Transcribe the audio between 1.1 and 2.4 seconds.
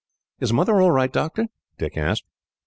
doctor?" Dick asked.